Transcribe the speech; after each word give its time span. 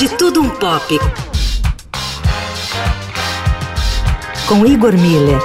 De 0.00 0.08
Tudo 0.16 0.40
Um 0.40 0.48
Pop. 0.48 0.98
Com 4.48 4.64
Igor 4.64 4.94
Miller. 4.96 5.38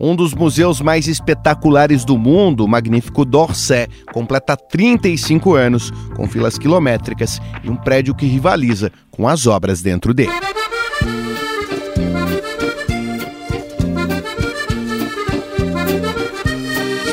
Um 0.00 0.16
dos 0.16 0.32
museus 0.32 0.80
mais 0.80 1.06
espetaculares 1.06 2.06
do 2.06 2.16
mundo, 2.16 2.64
o 2.64 2.68
magnífico 2.68 3.26
d'Orsay, 3.26 3.86
completa 4.14 4.56
35 4.56 5.54
anos, 5.54 5.90
com 6.16 6.26
filas 6.26 6.56
quilométricas 6.56 7.38
e 7.62 7.68
um 7.68 7.76
prédio 7.76 8.14
que 8.14 8.24
rivaliza 8.24 8.90
com 9.10 9.28
as 9.28 9.46
obras 9.46 9.82
dentro 9.82 10.14
dele. 10.14 10.32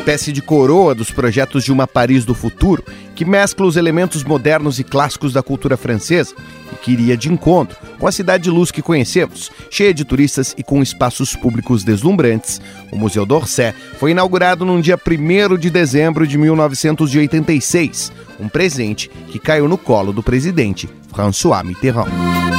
espécie 0.08 0.32
de 0.32 0.42
coroa 0.42 0.96
dos 0.96 1.12
projetos 1.12 1.66
de 1.66 1.71
uma 1.74 1.86
Paris 1.86 2.24
do 2.24 2.34
futuro, 2.34 2.81
que 3.17 3.26
mescla 3.26 3.66
os 3.66 3.76
elementos 3.76 4.23
modernos 4.23 4.77
e 4.77 4.84
clássicos 4.84 5.34
da 5.34 5.41
cultura 5.41 5.75
francesa 5.75 6.35
e 6.71 6.75
que 6.75 6.91
iria 6.91 7.17
de 7.17 7.34
encontro 7.34 7.75
com 7.98 8.05
a 8.05 8.12
cidade 8.12 8.44
de 8.44 8.52
luz 8.52 8.70
que 8.70 8.80
conhecemos, 8.80 9.49
cheia 9.71 9.91
de 9.91 10.05
turistas 10.05 10.53
e 10.55 10.62
com 10.62 10.84
espaços 10.84 11.35
públicos 11.35 11.84
deslumbrantes. 11.84 12.61
O 12.91 12.95
Museu 12.95 13.25
d'Orsay 13.25 13.73
foi 13.98 14.11
inaugurado 14.11 14.63
no 14.63 14.80
dia 14.80 14.99
1 15.03 15.58
de 15.58 15.72
dezembro 15.72 16.27
de 16.27 16.38
1986, 16.38 18.11
um 18.39 18.48
presente 18.48 19.09
que 19.31 19.39
caiu 19.39 19.67
no 19.67 19.80
colo 19.80 20.13
do 20.13 20.22
presidente 20.22 20.88
François 21.11 21.66
Mitterrand. 21.66 22.56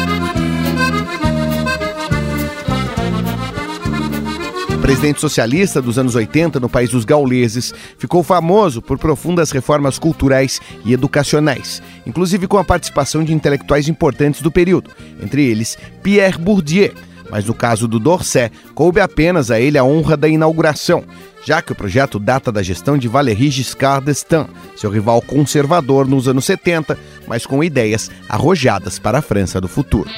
Presidente 4.89 5.21
socialista 5.21 5.83
dos 5.83 5.99
anos 5.99 6.15
80 6.15 6.59
no 6.59 6.67
país 6.67 6.89
dos 6.89 7.05
gauleses, 7.05 7.75
ficou 7.99 8.23
famoso 8.23 8.81
por 8.81 8.97
profundas 8.97 9.51
reformas 9.51 9.99
culturais 9.99 10.63
e 10.83 10.95
educacionais, 10.95 11.83
inclusive 12.07 12.47
com 12.47 12.57
a 12.57 12.65
participação 12.65 13.23
de 13.23 13.35
intelectuais 13.35 13.87
importantes 13.87 14.41
do 14.41 14.51
período, 14.51 14.91
entre 15.23 15.45
eles 15.45 15.77
Pierre 16.03 16.39
Bourdieu. 16.39 16.95
Mas 17.31 17.45
no 17.45 17.53
caso 17.53 17.87
do 17.87 17.99
Dorset, 17.99 18.51
coube 18.75 18.99
apenas 18.99 19.51
a 19.51 19.61
ele 19.61 19.77
a 19.77 19.85
honra 19.85 20.17
da 20.17 20.27
inauguração, 20.27 21.05
já 21.45 21.61
que 21.61 21.73
o 21.73 21.77
projeto 21.77 22.19
data 22.19 22.51
da 22.51 22.63
gestão 22.63 22.97
de 22.97 23.09
Valéry 23.09 23.51
Giscard 23.51 24.07
d'Estaing, 24.07 24.49
seu 24.75 24.89
rival 24.89 25.21
conservador 25.21 26.09
nos 26.09 26.27
anos 26.27 26.47
70, 26.47 26.99
mas 27.27 27.45
com 27.45 27.63
ideias 27.63 28.11
arrojadas 28.27 28.99
para 28.99 29.19
a 29.19 29.23
França 29.23 29.61
do 29.61 29.69
futuro. 29.69 30.09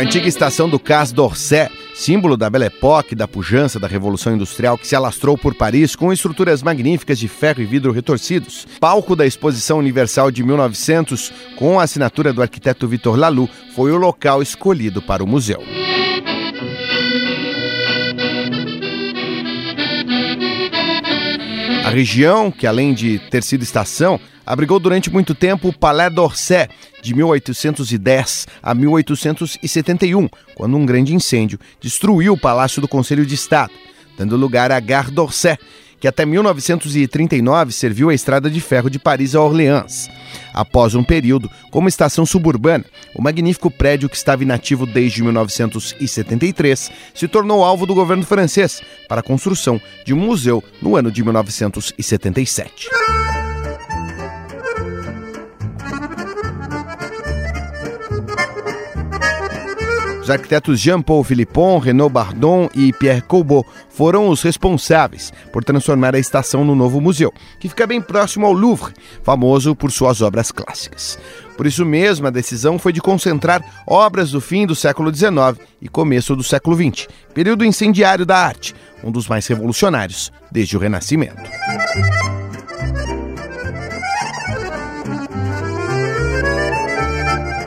A 0.00 0.02
antiga 0.02 0.26
estação 0.26 0.66
do 0.66 0.78
Cas 0.78 1.12
d'Orsay, 1.12 1.68
símbolo 1.94 2.34
da 2.34 2.48
Belle 2.48 2.64
Époque, 2.64 3.14
da 3.14 3.28
pujança 3.28 3.78
da 3.78 3.86
Revolução 3.86 4.34
Industrial 4.34 4.78
que 4.78 4.88
se 4.88 4.96
alastrou 4.96 5.36
por 5.36 5.54
Paris 5.54 5.94
com 5.94 6.10
estruturas 6.10 6.62
magníficas 6.62 7.18
de 7.18 7.28
ferro 7.28 7.60
e 7.60 7.66
vidro 7.66 7.92
retorcidos. 7.92 8.66
Palco 8.80 9.14
da 9.14 9.26
Exposição 9.26 9.76
Universal 9.76 10.30
de 10.30 10.42
1900, 10.42 11.30
com 11.54 11.78
a 11.78 11.82
assinatura 11.82 12.32
do 12.32 12.40
arquiteto 12.40 12.88
Victor 12.88 13.14
Laloux, 13.14 13.52
foi 13.76 13.92
o 13.92 13.98
local 13.98 14.40
escolhido 14.40 15.02
para 15.02 15.22
o 15.22 15.26
museu. 15.26 15.62
A 21.84 21.90
região, 21.90 22.50
que 22.50 22.66
além 22.66 22.94
de 22.94 23.18
ter 23.30 23.42
sido 23.42 23.62
estação, 23.62 24.18
abrigou 24.50 24.80
durante 24.80 25.08
muito 25.10 25.32
tempo 25.32 25.68
o 25.68 25.72
Palais 25.72 26.12
d'Orsay, 26.12 26.66
de 27.00 27.14
1810 27.14 28.48
a 28.60 28.74
1871, 28.74 30.28
quando 30.56 30.76
um 30.76 30.84
grande 30.84 31.14
incêndio 31.14 31.58
destruiu 31.80 32.32
o 32.32 32.38
Palácio 32.38 32.82
do 32.82 32.88
Conselho 32.88 33.24
de 33.24 33.36
Estado, 33.36 33.72
dando 34.18 34.36
lugar 34.36 34.72
à 34.72 34.80
Gare 34.80 35.12
d'Orsay, 35.12 35.56
que 36.00 36.08
até 36.08 36.26
1939 36.26 37.70
serviu 37.70 38.10
a 38.10 38.14
estrada 38.14 38.50
de 38.50 38.60
ferro 38.60 38.90
de 38.90 38.98
Paris 38.98 39.36
a 39.36 39.40
Orleans. 39.40 40.08
Após 40.52 40.96
um 40.96 41.04
período 41.04 41.48
como 41.70 41.88
estação 41.88 42.26
suburbana, 42.26 42.84
o 43.14 43.22
magnífico 43.22 43.70
prédio 43.70 44.08
que 44.08 44.16
estava 44.16 44.42
inativo 44.42 44.84
desde 44.84 45.22
1973 45.22 46.90
se 47.14 47.28
tornou 47.28 47.62
alvo 47.64 47.86
do 47.86 47.94
governo 47.94 48.24
francês 48.24 48.82
para 49.08 49.20
a 49.20 49.24
construção 49.24 49.80
de 50.04 50.12
um 50.12 50.18
museu 50.18 50.64
no 50.82 50.96
ano 50.96 51.12
de 51.12 51.22
1977. 51.22 52.88
Os 60.30 60.34
arquitetos 60.34 60.78
Jean-Paul 60.78 61.24
Philippon, 61.24 61.78
Renaud 61.78 62.12
Bardon 62.12 62.70
e 62.72 62.92
Pierre 62.92 63.20
Colbot 63.20 63.68
foram 63.88 64.28
os 64.28 64.42
responsáveis 64.42 65.32
por 65.52 65.64
transformar 65.64 66.14
a 66.14 66.20
estação 66.20 66.64
no 66.64 66.76
novo 66.76 67.00
museu, 67.00 67.34
que 67.58 67.68
fica 67.68 67.84
bem 67.84 68.00
próximo 68.00 68.46
ao 68.46 68.52
Louvre, 68.52 68.94
famoso 69.24 69.74
por 69.74 69.90
suas 69.90 70.22
obras 70.22 70.52
clássicas. 70.52 71.18
Por 71.56 71.66
isso 71.66 71.84
mesmo, 71.84 72.28
a 72.28 72.30
decisão 72.30 72.78
foi 72.78 72.92
de 72.92 73.00
concentrar 73.00 73.82
obras 73.84 74.30
do 74.30 74.40
fim 74.40 74.68
do 74.68 74.76
século 74.76 75.12
XIX 75.12 75.58
e 75.82 75.88
começo 75.88 76.36
do 76.36 76.44
século 76.44 76.76
XX, 76.76 77.08
período 77.34 77.64
incendiário 77.64 78.24
da 78.24 78.36
arte, 78.36 78.72
um 79.02 79.10
dos 79.10 79.26
mais 79.26 79.48
revolucionários 79.48 80.30
desde 80.48 80.76
o 80.76 80.80
Renascimento. 80.80 81.50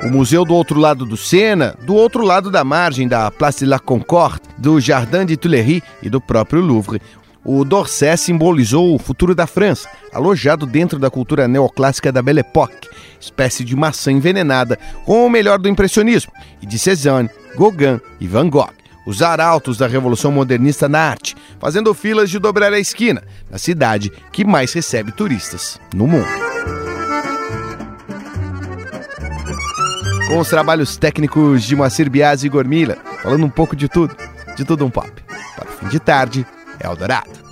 O 0.03 0.09
museu 0.09 0.43
do 0.43 0.53
outro 0.53 0.79
lado 0.79 1.05
do 1.05 1.15
Sena, 1.15 1.75
do 1.85 1.95
outro 1.95 2.25
lado 2.25 2.51
da 2.51 2.63
margem 2.63 3.07
da 3.07 3.31
Place 3.31 3.59
de 3.59 3.65
la 3.65 3.79
Concorde, 3.79 4.41
do 4.57 4.79
Jardin 4.79 5.25
de 5.25 5.37
Tuileries 5.37 5.81
e 6.01 6.09
do 6.09 6.19
próprio 6.19 6.61
Louvre. 6.61 7.01
O 7.45 7.63
Dorset 7.63 8.17
simbolizou 8.17 8.93
o 8.93 8.99
futuro 8.99 9.33
da 9.33 9.47
França, 9.47 9.87
alojado 10.13 10.65
dentro 10.65 10.99
da 10.99 11.09
cultura 11.09 11.47
neoclássica 11.47 12.11
da 12.11 12.21
Belle 12.21 12.41
Époque, 12.41 12.89
espécie 13.19 13.63
de 13.63 13.75
maçã 13.75 14.11
envenenada 14.11 14.77
com 15.05 15.25
o 15.25 15.29
melhor 15.29 15.57
do 15.57 15.69
impressionismo, 15.69 16.31
e 16.61 16.65
de 16.65 16.77
Cézanne, 16.77 17.29
Gauguin 17.57 17.99
e 18.19 18.27
Van 18.27 18.49
Gogh 18.49 18.71
os 19.05 19.21
arautos 19.21 19.77
da 19.77 19.87
Revolução 19.87 20.31
Modernista 20.31 20.87
na 20.87 20.99
arte, 20.99 21.35
fazendo 21.59 21.93
filas 21.93 22.29
de 22.29 22.39
dobrar 22.39 22.71
a 22.71 22.79
esquina, 22.79 23.21
na 23.49 23.57
cidade 23.57 24.11
que 24.31 24.45
mais 24.45 24.71
recebe 24.73 25.11
turistas 25.11 25.79
no 25.93 26.07
mundo. 26.07 26.52
Com 30.27 30.39
os 30.39 30.49
trabalhos 30.49 30.97
técnicos 30.97 31.63
de 31.63 31.75
Moacir 31.75 32.09
Biasi 32.09 32.47
e 32.47 32.49
Gormila, 32.49 32.97
falando 33.21 33.45
um 33.45 33.49
pouco 33.49 33.75
de 33.75 33.87
tudo, 33.87 34.15
de 34.55 34.63
tudo 34.63 34.85
um 34.85 34.89
pop. 34.89 35.11
Para 35.55 35.69
o 35.69 35.71
fim 35.73 35.87
de 35.87 35.99
tarde, 35.99 36.45
Eldorado. 36.79 37.42